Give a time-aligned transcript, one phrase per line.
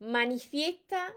[0.00, 1.14] manifiesta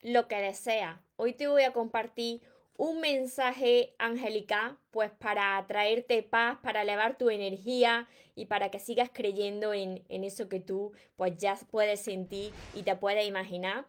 [0.00, 0.98] lo que deseas.
[1.16, 2.42] Hoy te voy a compartir
[2.76, 9.10] un mensaje angelical, pues para traerte paz, para elevar tu energía y para que sigas
[9.12, 13.86] creyendo en, en, eso que tú pues ya puedes sentir y te puedes imaginar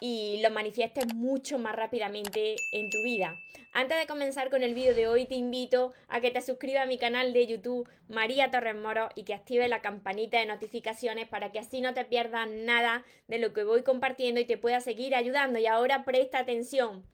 [0.00, 3.36] y lo manifiestes mucho más rápidamente en tu vida.
[3.72, 6.86] Antes de comenzar con el vídeo de hoy, te invito a que te suscribas a
[6.86, 11.52] mi canal de YouTube María Torres Moro y que actives la campanita de notificaciones para
[11.52, 15.14] que así no te pierdas nada de lo que voy compartiendo y te pueda seguir
[15.14, 15.58] ayudando.
[15.58, 17.04] Y ahora presta atención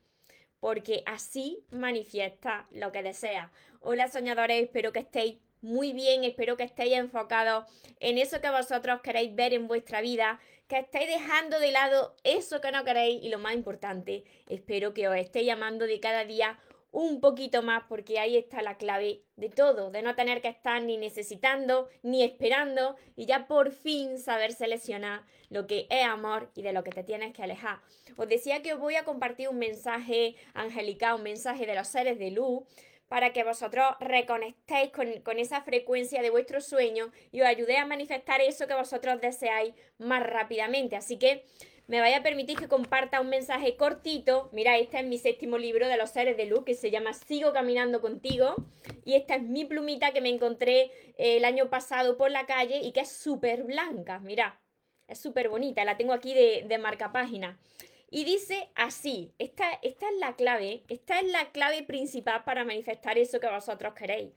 [0.61, 3.51] porque así manifiesta lo que deseas.
[3.81, 7.65] Hola soñadores, espero que estéis muy bien, espero que estéis enfocados
[8.01, 12.61] en eso que vosotros queréis ver en vuestra vida, que estéis dejando de lado eso
[12.61, 16.59] que no queréis y lo más importante, espero que os estéis llamando de cada día
[16.93, 20.83] un poquito más porque ahí está la clave de todo, de no tener que estar
[20.83, 26.63] ni necesitando ni esperando y ya por fin saber seleccionar lo que es amor y
[26.63, 27.81] de lo que te tienes que alejar.
[28.17, 32.19] Os decía que os voy a compartir un mensaje angelical, un mensaje de los seres
[32.19, 32.65] de luz
[33.13, 38.41] para que vosotros reconectéis con, esa frecuencia de vuestro sueño y os ayudé a manifestar
[38.41, 40.97] eso que vosotros deseáis más rápidamente.
[40.97, 41.45] Así que
[41.89, 44.49] me vaya a permitir que comparta un mensaje cortito.
[44.53, 47.53] Mira, este es mi séptimo libro de los seres de luz que se llama Sigo
[47.53, 48.55] caminando contigo.
[49.05, 50.85] Y esta es mi plumita que me encontré
[51.19, 54.21] eh, el año pasado por la calle y que es súper blanca.
[54.21, 54.59] Mira,
[55.07, 55.85] es súper bonita.
[55.85, 57.59] La tengo aquí de, de marca página.
[58.15, 63.17] Y dice así, esta, esta es la clave, esta es la clave principal para manifestar
[63.17, 64.33] eso que vosotros queréis.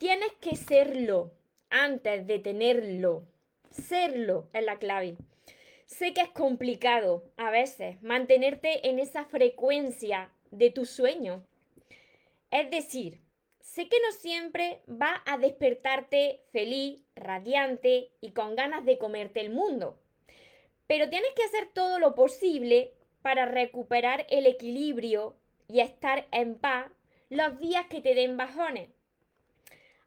[0.00, 1.30] Tienes que serlo
[1.70, 3.22] antes de tenerlo.
[3.70, 5.16] Serlo es la clave.
[5.86, 11.46] Sé que es complicado a veces mantenerte en esa frecuencia de tu sueño.
[12.50, 13.20] Es decir,
[13.60, 19.50] sé que no siempre va a despertarte feliz, radiante y con ganas de comerte el
[19.50, 20.01] mundo.
[20.92, 25.34] Pero tienes que hacer todo lo posible para recuperar el equilibrio
[25.66, 26.92] y estar en paz
[27.30, 28.90] los días que te den bajones.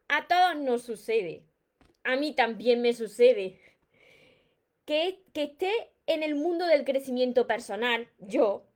[0.07, 1.41] A todos nos sucede.
[2.03, 3.59] A mí también me sucede.
[4.85, 5.71] Que, que esté
[6.05, 8.67] en el mundo del crecimiento personal, yo,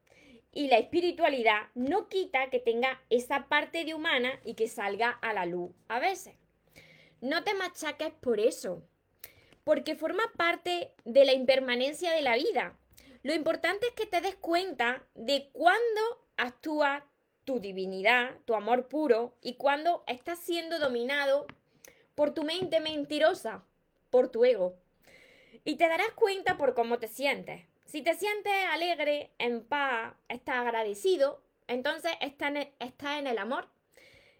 [0.52, 5.31] y la espiritualidad no quita que tenga esa parte de humana y que salga a
[5.31, 6.34] la luz a veces.
[7.22, 8.89] No te machaques por eso
[9.69, 12.75] porque forma parte de la impermanencia de la vida.
[13.22, 16.02] Lo importante es que te des cuenta de cuándo
[16.38, 17.06] actúa
[17.46, 21.46] tu divinidad, tu amor puro, y cuándo estás siendo dominado
[22.16, 23.63] por tu mente mentirosa,
[24.09, 24.74] por tu ego.
[25.63, 27.62] Y te darás cuenta por cómo te sientes.
[27.85, 33.68] Si te sientes alegre, en paz, estás agradecido, entonces estás en, está en el amor,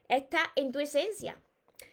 [0.08, 1.40] estás en tu esencia.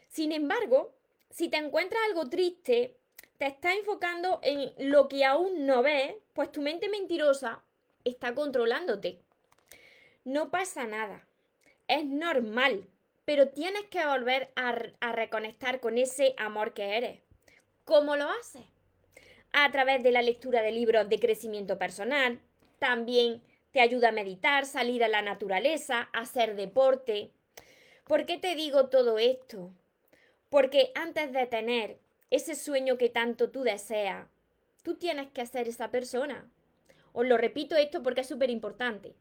[0.09, 0.95] Sin embargo,
[1.29, 2.96] si te encuentras algo triste,
[3.39, 7.63] te está enfocando en lo que aún no ves, pues tu mente mentirosa
[8.05, 9.21] está controlándote.
[10.25, 11.27] No pasa nada.
[11.89, 12.89] Es normal,
[13.25, 17.21] pero tienes que volver a, a reconectar con ese amor que eres.
[17.85, 18.65] ¿Cómo lo haces?
[19.53, 22.41] A través de la lectura de libros de crecimiento personal,
[22.79, 23.43] también
[23.73, 27.31] te ayuda a meditar, salir a la naturaleza, hacer deporte.
[28.05, 29.71] ¿Por qué te digo todo esto?
[30.49, 31.99] Porque antes de tener
[32.31, 34.27] ese sueño que tanto tú deseas,
[34.83, 36.51] tú tienes que ser esa persona.
[37.13, 39.15] Os lo repito esto porque es súper importante.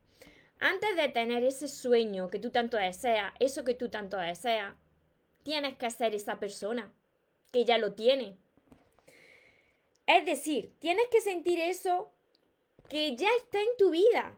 [0.60, 4.74] Antes de tener ese sueño que tú tanto deseas, eso que tú tanto deseas,
[5.44, 6.92] tienes que ser esa persona
[7.52, 8.38] que ya lo tiene.
[10.08, 12.12] Es decir, tienes que sentir eso
[12.90, 14.38] que ya está en tu vida.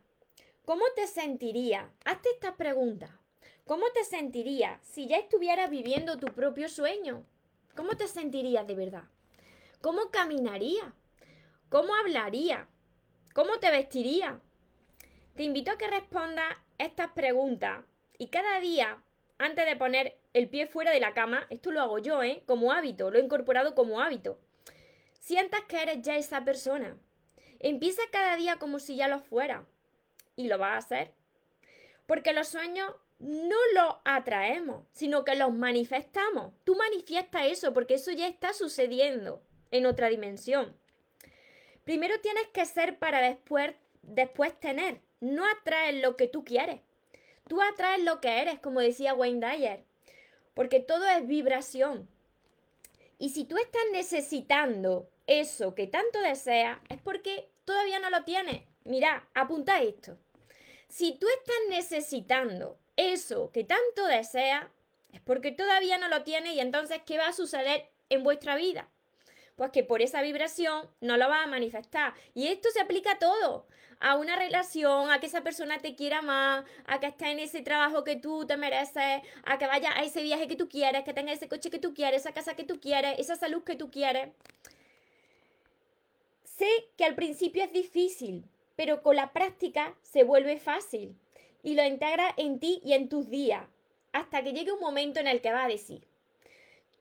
[0.65, 1.85] ¿Cómo te sentirías?
[2.05, 3.19] Hazte esta pregunta.
[3.65, 7.25] ¿Cómo te sentirías si ya estuvieras viviendo tu propio sueño?
[7.77, 9.03] ¿Cómo te sentirías de verdad?
[9.81, 10.95] ¿Cómo caminaría?
[11.69, 12.67] ¿Cómo hablaría?
[13.35, 14.41] ¿Cómo te vestiría?
[15.35, 17.85] Te invito a que respondas estas preguntas
[18.17, 19.03] y cada día,
[19.37, 22.41] antes de poner el pie fuera de la cama, esto lo hago yo, ¿eh?
[22.47, 24.39] Como hábito, lo he incorporado como hábito.
[25.19, 26.97] Sientas que eres ya esa persona.
[27.59, 29.67] Empieza cada día como si ya lo fuera.
[30.35, 31.13] Y lo vas a hacer.
[32.07, 36.53] Porque los sueños no los atraemos, sino que los manifestamos.
[36.63, 39.41] Tú manifiestas eso porque eso ya está sucediendo
[39.71, 40.75] en otra dimensión.
[41.83, 43.73] Primero tienes que ser para después,
[44.03, 45.01] después tener.
[45.19, 46.81] No atraes lo que tú quieres.
[47.47, 49.83] Tú atraes lo que eres, como decía Wayne Dyer.
[50.53, 52.07] Porque todo es vibración.
[53.17, 58.63] Y si tú estás necesitando eso que tanto deseas, es porque todavía no lo tienes.
[58.83, 60.17] Mira, apunta esto.
[60.87, 64.69] Si tú estás necesitando eso que tanto desea,
[65.13, 68.89] es porque todavía no lo tiene y entonces, ¿qué va a suceder en vuestra vida?
[69.57, 72.13] pues que por esa vibración no lo vas a manifestar.
[72.35, 73.65] Y esto se aplica a todo
[73.99, 77.63] a una relación, a que esa persona te quiera más, a que esté en ese
[77.63, 81.13] trabajo que tú te mereces, a que vaya a ese viaje que tú quieres, que
[81.13, 83.89] tenga ese coche que tú quieres, esa casa que tú quieres, esa salud que tú
[83.89, 84.29] quieres.
[86.43, 88.45] Sé que al principio es difícil,
[88.75, 91.15] pero con la práctica se vuelve fácil
[91.67, 93.67] y lo integra en ti y en tus días,
[94.13, 96.07] hasta que llegue un momento en el que va a decir,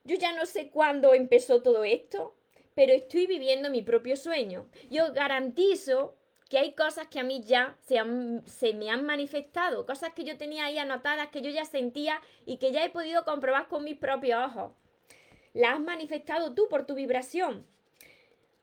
[0.02, 2.34] yo ya no sé cuándo empezó todo esto,
[2.74, 4.68] pero estoy viviendo mi propio sueño.
[4.90, 6.16] Yo garantizo
[6.50, 8.00] que hay cosas que a mí ya se,
[8.46, 12.56] se, me han manifestado, cosas que yo tenía ahí anotadas, que yo ya sentía y
[12.56, 14.72] que ya he podido comprobar con mis propios ojos.
[15.54, 17.64] Las has manifestado tú por tu vibración.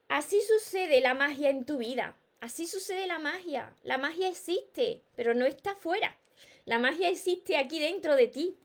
[0.09, 2.17] Así sucede la magia en tu vida.
[2.43, 3.73] Así sucede la magia.
[3.83, 6.17] La magia existe, pero no está fuera.
[6.65, 8.57] La magia existe aquí dentro de ti.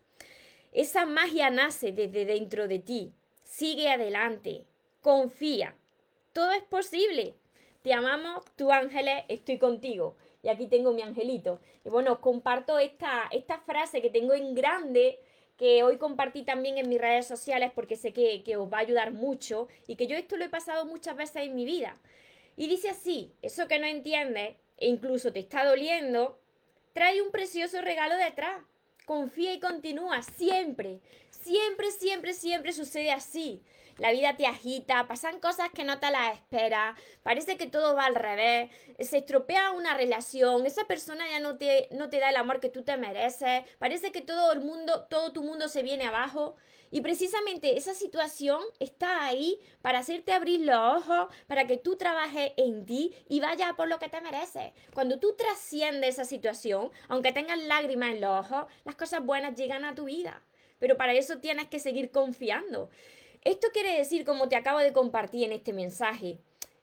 [0.72, 3.12] Esa magia nace desde dentro de ti.
[3.44, 4.64] Sigue adelante.
[5.00, 5.76] Confía.
[6.32, 7.36] Todo es posible.
[7.82, 10.16] Te amamos, tú ángeles, estoy contigo.
[10.42, 11.60] Y aquí tengo mi angelito.
[11.84, 15.20] Y bueno, os comparto esta, esta frase que tengo en grande,
[15.56, 18.80] que hoy compartí también en mis redes sociales porque sé que, que os va a
[18.80, 21.96] ayudar mucho y que yo esto lo he pasado muchas veces en mi vida.
[22.58, 26.40] Y dice así, eso que no entiendes e incluso te está doliendo,
[26.92, 28.62] trae un precioso regalo detrás.
[29.06, 31.00] Confía y continúa, siempre,
[31.30, 33.62] siempre, siempre, siempre sucede así
[33.98, 38.06] la vida te agita, pasan cosas que no te las esperas, parece que todo va
[38.06, 38.70] al revés,
[39.00, 42.68] se estropea una relación, esa persona ya no te, no te da el amor que
[42.68, 46.56] tú te mereces, parece que todo el mundo, todo tu mundo se viene abajo.
[46.90, 52.52] Y precisamente esa situación está ahí para hacerte abrir los ojos, para que tú trabajes
[52.56, 54.72] en ti y vayas por lo que te mereces.
[54.94, 59.84] Cuando tú trasciendes esa situación, aunque tengas lágrimas en los ojos, las cosas buenas llegan
[59.84, 60.42] a tu vida.
[60.78, 62.88] Pero para eso tienes que seguir confiando.
[63.42, 66.38] Esto quiere decir, como te acabo de compartir en este mensaje,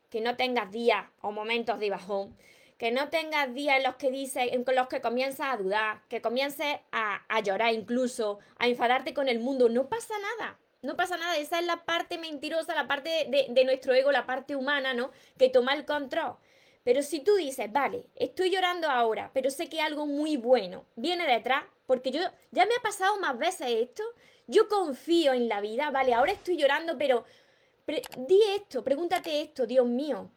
[0.10, 2.38] que no tengas días o momentos de bajón,
[2.78, 6.22] que no tengas días en los que dices, en los que comienzas a dudar, que
[6.22, 9.70] comiences a, llorar incluso, a enfadarte con el mundo.
[9.70, 10.60] No pasa nada.
[10.82, 14.28] No pasa nada, esa es la parte mentirosa, la parte de, de, nuestro ego, la
[14.28, 15.10] parte humana, ¿no?
[15.36, 16.36] Que toma el control.
[16.84, 21.26] Pero si tú dices, vale, estoy llorando ahora, pero sé que algo muy bueno viene
[21.26, 22.22] detrás, porque yo
[22.52, 24.04] ya me ha pasado más veces esto,
[24.46, 27.26] yo confío en la vida, vale, ahora estoy llorando, pero
[28.18, 30.30] di esto, pregúntate esto, Dios mío.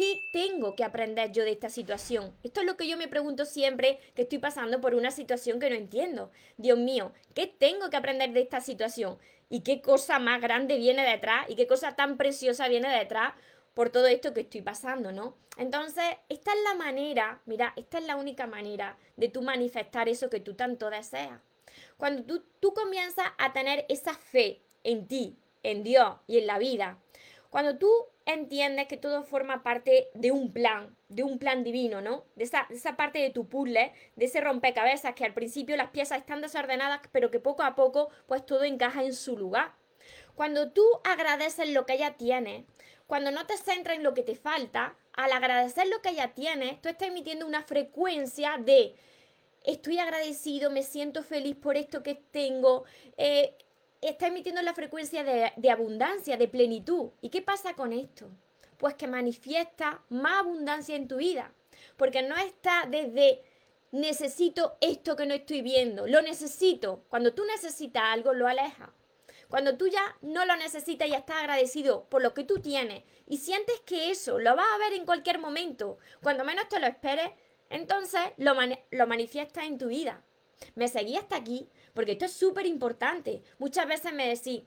[0.00, 2.34] ¿Qué tengo que aprender yo de esta situación?
[2.42, 5.68] Esto es lo que yo me pregunto siempre que estoy pasando por una situación que
[5.68, 6.30] no entiendo.
[6.56, 9.18] Dios mío, ¿qué tengo que aprender de esta situación?
[9.50, 11.44] ¿Y qué cosa más grande viene detrás?
[11.50, 13.34] ¿Y qué cosa tan preciosa viene detrás
[13.74, 15.36] por todo esto que estoy pasando, ¿no?
[15.58, 20.30] Entonces, esta es la manera, mira, esta es la única manera de tú manifestar eso
[20.30, 21.42] que tú tanto deseas.
[21.98, 26.58] Cuando tú, tú comienzas a tener esa fe en ti, en Dios y en la
[26.58, 26.98] vida,
[27.50, 27.90] cuando tú
[28.26, 32.24] entiendes que todo forma parte de un plan, de un plan divino, ¿no?
[32.36, 36.18] De esa, esa, parte de tu puzzle, de ese rompecabezas que al principio las piezas
[36.18, 39.72] están desordenadas, pero que poco a poco pues todo encaja en su lugar.
[40.36, 42.66] Cuando tú agradeces lo que ella tiene,
[43.06, 46.78] cuando no te centras en lo que te falta, al agradecer lo que ella tiene,
[46.82, 48.94] tú estás emitiendo una frecuencia de
[49.64, 52.84] estoy agradecido, me siento feliz por esto que tengo.
[53.16, 53.56] Eh,
[54.00, 57.10] está emitiendo la frecuencia de, abundancia, de plenitud.
[57.20, 58.30] ¿Y qué pasa con esto?
[58.78, 61.52] Pues que manifiesta más abundancia en tu vida.
[61.96, 63.42] Porque no está desde
[63.92, 67.04] necesito esto que no estoy viendo, lo necesito.
[67.08, 68.92] Cuando tú necesitas algo, lo aleja.
[69.48, 73.38] Cuando tú ya no lo necesitas y estás agradecido por lo que tú tienes y
[73.38, 77.30] sientes que eso lo vas a ver en cualquier momento, cuando menos te lo esperes,
[77.68, 78.54] entonces lo,
[78.92, 80.22] lo manifiestas en tu vida.
[80.74, 83.42] Me seguí hasta aquí, porque esto es súper importante.
[83.58, 84.62] Muchas veces me decís,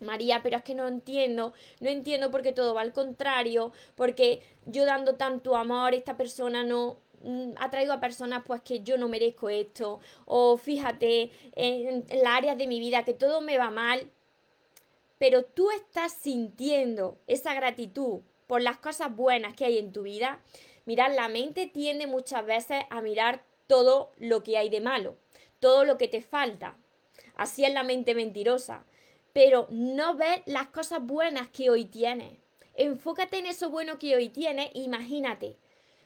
[0.00, 4.42] María, pero es que no entiendo, no entiendo por qué todo va al contrario, porque
[4.66, 8.96] yo dando tanto amor, esta persona no mm, ha traído a personas pues que yo
[8.96, 13.58] no merezco esto, o fíjate en, en las áreas de mi vida que todo me
[13.58, 14.08] va mal,
[15.18, 20.40] pero tú estás sintiendo esa gratitud por las cosas buenas que hay en tu vida,
[20.88, 25.16] Mirad, la mente tiende muchas veces a mirar todo lo que hay de malo,
[25.60, 26.76] todo lo que te falta.
[27.36, 28.84] Así es la mente mentirosa.
[29.32, 32.38] Pero no ves las cosas buenas que hoy tienes.
[32.74, 34.70] Enfócate en eso bueno que hoy tienes.
[34.74, 35.56] Imagínate,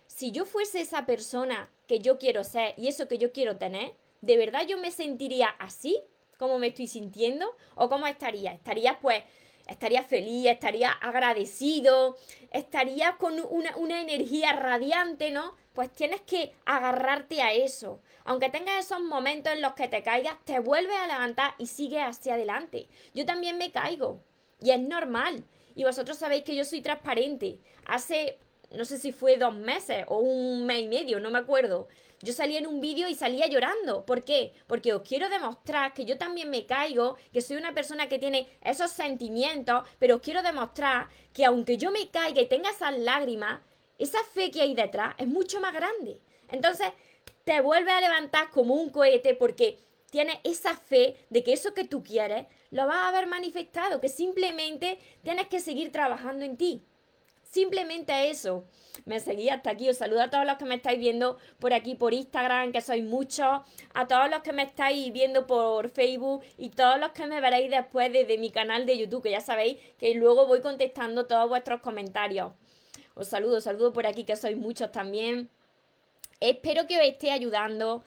[0.06, 3.94] si yo fuese esa persona que yo quiero ser y eso que yo quiero tener,
[4.20, 6.02] ¿de verdad yo me sentiría así?
[6.42, 7.56] como me estoy sintiendo?
[7.76, 8.52] ¿O cómo estaría?
[8.52, 9.22] Estaría pues
[9.68, 12.16] estaría feliz, estaría agradecido,
[12.50, 15.54] estaría con una, energía radiante, ¿no?
[15.72, 18.00] Pues tienes que agarrarte a eso.
[18.24, 22.02] Aunque tengas esos momentos en los que te caigas, te vuelves a levantar y sigues
[22.02, 22.88] hacia adelante.
[23.14, 24.22] Yo también me caigo
[24.60, 25.44] y es normal.
[25.74, 27.58] Y vosotros sabéis que yo soy transparente.
[27.86, 28.38] Hace,
[28.70, 31.88] no sé si fue dos meses o un mes y medio, no me acuerdo.
[32.20, 34.04] Yo salía en un vídeo y salía llorando.
[34.06, 34.52] ¿Por qué?
[34.68, 38.46] Porque os quiero demostrar que yo también me caigo, que soy una persona que tiene
[38.60, 43.60] esos sentimientos, pero os quiero demostrar que aunque yo me caiga y tenga esas lágrimas,
[44.02, 46.18] esa fe que hay detrás es mucho más grande.
[46.50, 46.88] Entonces,
[47.44, 49.78] te vuelve a levantar como un cohete porque
[50.10, 54.08] tienes esa fe de que eso que tú quieres lo vas a haber manifestado, que
[54.08, 56.82] simplemente tienes que seguir trabajando en ti.
[57.52, 58.64] Simplemente eso.
[59.04, 59.88] Me seguí hasta aquí.
[59.90, 63.04] Os saludo a todos los que me estáis viendo por aquí, por Instagram, que sois
[63.04, 63.60] muchos.
[63.92, 67.70] A todos los que me estáis viendo por Facebook y todos los que me veréis
[67.70, 71.82] después desde mi canal de YouTube, que ya sabéis que luego voy contestando todos vuestros
[71.82, 72.52] comentarios.
[73.14, 75.48] Os saludo, saludo por aquí, que sois muchos también.
[76.40, 78.02] Espero que os esté ayudando.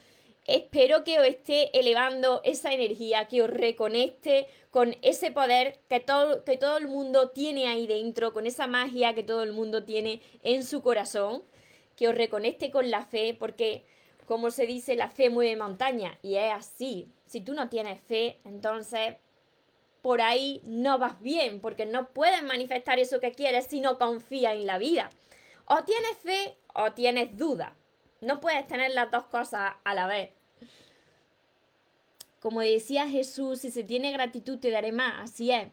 [0.45, 6.43] Espero que os esté elevando esa energía, que os reconecte con ese poder que todo,
[6.43, 10.21] que todo el mundo tiene ahí dentro, con esa magia que todo el mundo tiene
[10.43, 11.43] en su corazón,
[11.95, 13.85] que os reconecte con la fe, porque
[14.27, 17.07] como se dice, la fe mueve montaña y es así.
[17.25, 19.15] Si tú no tienes fe, entonces
[20.05, 24.53] por ahí no vas bien, porque no puedes manifestar eso que quieres si no confías
[24.53, 25.09] en la vida.
[25.65, 27.75] O tienes fe o tienes duda.
[28.21, 30.29] No puedes tener las dos cosas a la vez.
[32.39, 35.69] Como decía Jesús, si se tiene gratitud te daré más, así es.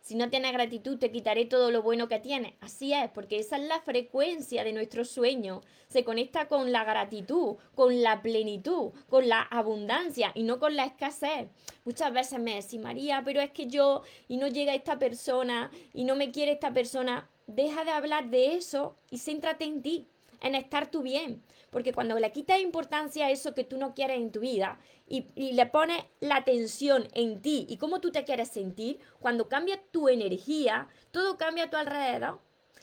[0.00, 3.56] Si no tienes gratitud te quitaré todo lo bueno que tienes, así es, porque esa
[3.56, 5.60] es la frecuencia de nuestro sueño.
[5.88, 10.86] Se conecta con la gratitud, con la plenitud, con la abundancia y no con la
[10.86, 11.48] escasez.
[11.84, 16.04] Muchas veces me decís, María, pero es que yo y no llega esta persona y
[16.04, 17.28] no me quiere esta persona.
[17.46, 20.06] Deja de hablar de eso y céntrate en ti,
[20.40, 21.42] en estar tú bien.
[21.70, 25.52] Porque cuando le quitas importancia a eso que tú no quieres en tu vida y,
[25.52, 30.08] le pones la atención en ti y cómo tú te quieres sentir, cuando cambia tu
[30.08, 32.40] energía, todo cambia a tu alrededor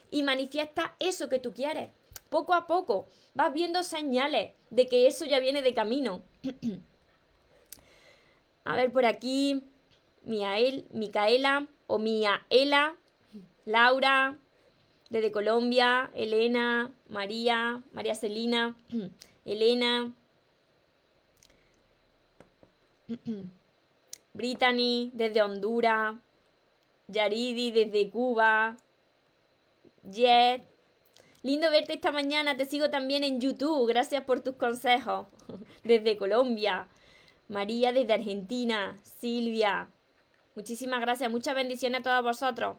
[0.09, 1.89] y manifiesta eso que tú quieres.
[2.29, 6.23] Poco a poco vas viendo señales de que eso ya viene de camino.
[8.63, 9.63] a ver por aquí,
[10.23, 12.95] Miael, Micaela o Miaela,
[13.65, 14.37] Laura,
[15.09, 18.75] desde Colombia, Elena, María, María Celina,
[19.45, 20.13] Elena,
[24.33, 26.15] Brittany desde Honduras,
[27.07, 28.75] Yaridi desde Cuba,
[30.03, 30.63] Jet.
[31.43, 35.27] Lindo verte esta mañana, te sigo también en YouTube, gracias por tus consejos.
[35.83, 36.89] Desde Colombia,
[37.47, 39.89] María desde Argentina, Silvia.
[40.55, 42.75] Muchísimas gracias, muchas bendiciones a todos vosotros.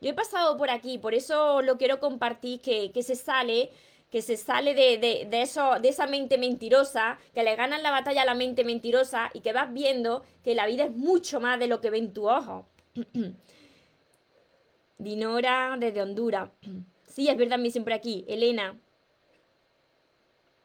[0.00, 3.70] Yo he pasado por aquí, por eso lo quiero compartir, que, se sale
[4.10, 8.26] que se sale de, eso, de esa mente mentirosa, que le ganan la batalla a
[8.26, 11.80] la mente mentirosa y que vas viendo que la vida es mucho más de lo
[11.80, 12.66] que ven tu ojo.
[14.98, 16.50] Dinora desde Honduras.
[17.06, 18.26] Sí, es verdad, mi siempre aquí.
[18.28, 18.78] Elena.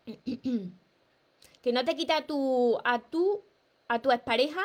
[1.61, 3.41] que no te quita tu, a tu,
[3.87, 4.61] a tu expareja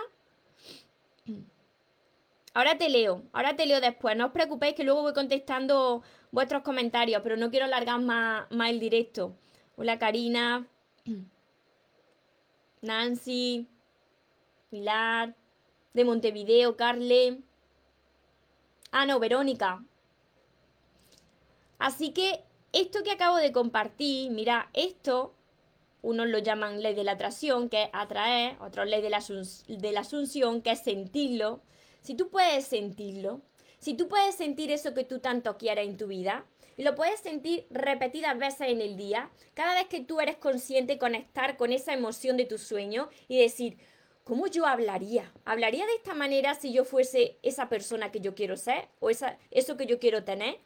[2.57, 4.17] Ahora te leo, ahora te leo después.
[4.17, 8.71] No os preocupéis que luego voy contestando vuestros comentarios, pero no quiero alargar más, más
[8.71, 9.37] el directo.
[9.77, 10.67] Hola Karina,
[12.81, 13.69] Nancy,
[14.71, 15.35] Pilar,
[15.93, 17.43] de Montevideo, Carle.
[18.91, 19.85] Ah, no, Verónica.
[21.79, 25.35] Así que esto que acabo de compartir, mira, esto,
[26.01, 29.23] unos lo llaman ley de la atracción, que es atraer, otros ley de la,
[29.69, 31.61] de la asunción, que es sentirlo
[32.07, 33.41] si tú puedes sentirlo,
[33.81, 36.47] si tú puedes sentir eso que tú tanto quieres en tu vida,
[36.77, 40.99] y lo puedes sentir repetidas veces en el día, cada vez que tú eres consciente
[40.99, 43.79] conectar con esa emoción de tu sueño y decir,
[44.23, 45.33] ¿cómo yo hablaría?
[45.45, 49.37] ¿Hablaría de esta manera si yo fuese esa persona que yo quiero ser o esa,
[49.51, 50.61] eso que yo quiero tener?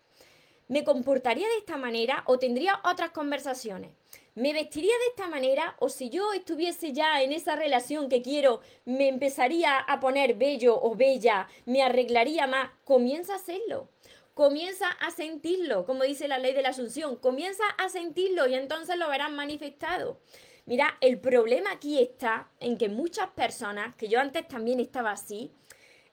[0.69, 3.93] ¿Me comportaría de esta manera o tendría otras conversaciones?
[4.37, 8.61] ¿Me vestiría de esta manera o si yo estuviese ya en esa relación que quiero,
[8.85, 12.71] me empezaría a poner bello o bella, me arreglaría más?
[12.85, 13.89] Comienza a hacerlo.
[14.35, 17.17] Comienza a sentirlo, como dice la ley de la asunción.
[17.17, 20.21] Comienza a sentirlo y entonces lo verás manifestado.
[20.65, 25.51] Mira, el problema aquí está en que muchas personas, que yo antes también estaba así,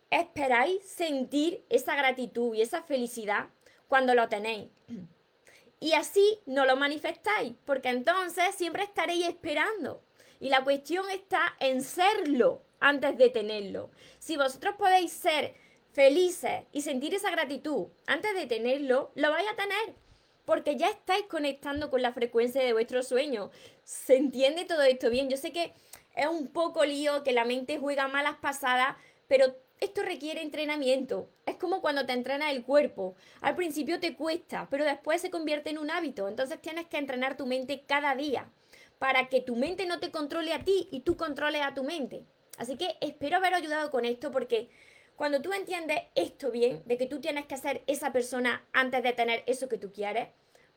[0.09, 3.49] esperáis sentir esa gratitud y esa felicidad
[3.87, 4.69] cuando lo tenéis.
[5.79, 10.01] Y así no lo manifestáis, porque entonces siempre estaréis esperando.
[10.39, 13.91] Y la cuestión está en serlo antes de tenerlo.
[14.19, 15.55] Si vosotros podéis ser
[15.91, 19.95] felices y sentir esa gratitud antes de tenerlo, lo vais a tener.
[20.45, 23.51] Porque ya estáis conectando con la frecuencia de vuestro sueño.
[23.83, 25.29] ¿Se entiende todo esto bien?
[25.29, 25.73] Yo sé que
[26.15, 28.95] es un poco lío, que la mente juega malas pasadas,
[29.27, 31.29] pero esto requiere entrenamiento.
[31.45, 33.15] Es como cuando te entrenas el cuerpo.
[33.41, 36.27] Al principio te cuesta, pero después se convierte en un hábito.
[36.27, 38.49] Entonces tienes que entrenar tu mente cada día
[38.97, 42.25] para que tu mente no te controle a ti y tú controles a tu mente.
[42.57, 44.69] Así que espero haber ayudado con esto porque
[45.15, 49.13] cuando tú entiendes esto bien, de que tú tienes que ser esa persona antes de
[49.13, 50.29] tener eso que tú quieres,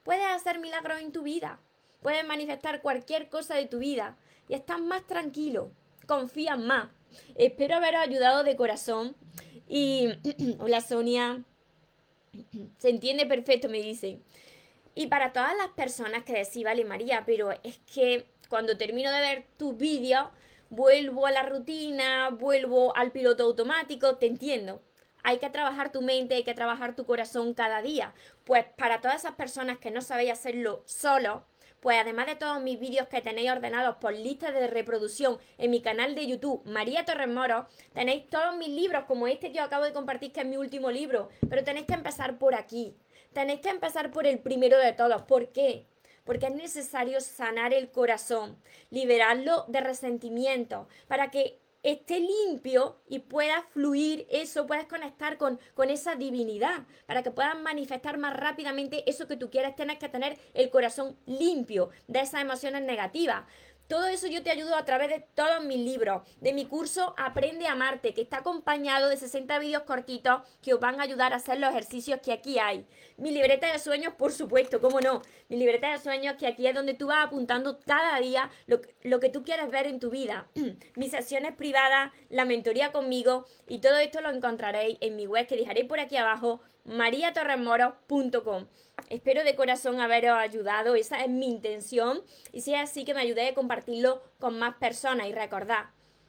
[0.02, 1.60] puedes hacer milagros en tu vida.
[2.02, 4.16] Puedes manifestar cualquier cosa de tu vida
[4.48, 5.72] y estás más tranquilo,
[6.10, 6.88] confías más.
[7.36, 9.14] Espero haber ayudado de corazón.
[9.68, 10.08] Y
[10.58, 11.44] hola Sonia,
[12.78, 14.20] se entiende perfecto, me dicen.
[14.96, 19.20] Y para todas las personas que decís, vale María, pero es que cuando termino de
[19.20, 20.26] ver tus vídeos,
[20.68, 24.82] vuelvo a la rutina, vuelvo al piloto automático, te entiendo.
[25.22, 28.14] Hay que trabajar tu mente, hay que trabajar tu corazón cada día.
[28.44, 31.44] Pues para todas esas personas que no sabéis hacerlo solo,
[31.80, 35.80] pues además de todos mis vídeos que tenéis ordenados por lista de reproducción en mi
[35.80, 39.84] canal de YouTube, María Torres Moro, tenéis todos mis libros, como este que os acabo
[39.84, 42.94] de compartir, que es mi último libro, pero tenéis que empezar por aquí.
[43.32, 45.22] Tenéis que empezar por el primero de todos.
[45.22, 45.86] ¿Por qué?
[46.24, 48.60] Porque es necesario sanar el corazón,
[48.90, 55.90] liberarlo de resentimiento, para que esté limpio y pueda fluir eso, puedas conectar con, con
[55.90, 60.38] esa divinidad, para que puedas manifestar más rápidamente eso que tú quieres, tienes que tener
[60.54, 63.44] el corazón limpio de esas emociones negativas.
[63.90, 67.66] Todo eso yo te ayudo a través de todos mis libros, de mi curso Aprende
[67.66, 71.36] a amarte, que está acompañado de 60 vídeos cortitos que os van a ayudar a
[71.36, 72.86] hacer los ejercicios que aquí hay.
[73.16, 75.22] Mi libreta de sueños, por supuesto, cómo no.
[75.48, 79.28] Mi libreta de sueños que aquí es donde tú vas apuntando cada día lo, que
[79.28, 80.46] tú quieres ver en tu vida.
[80.94, 85.56] Mis sesiones privadas, la mentoría conmigo y todo esto lo encontraréis en mi web que
[85.56, 88.66] dejaré por aquí abajo, mariatorremoros.com.
[89.08, 92.22] Espero de corazón haberos ayudado, esa es mi intención.
[92.52, 95.28] Y si es así, que me ayudéis a compartirlo con más personas.
[95.28, 95.86] Y recordad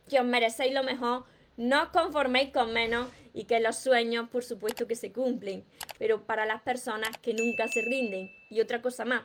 [0.09, 1.25] que os merecéis lo mejor,
[1.57, 5.65] no os conforméis con menos y que los sueños, por supuesto, que se cumplen.
[5.99, 8.31] Pero para las personas que nunca se rinden.
[8.49, 9.23] Y otra cosa más,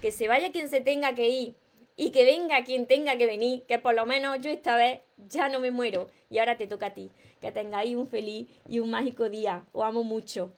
[0.00, 1.56] que se vaya quien se tenga que ir
[1.96, 5.48] y que venga quien tenga que venir, que por lo menos yo esta vez ya
[5.48, 6.08] no me muero.
[6.28, 7.10] Y ahora te toca a ti.
[7.40, 9.64] Que tengáis un feliz y un mágico día.
[9.72, 10.52] Os amo mucho.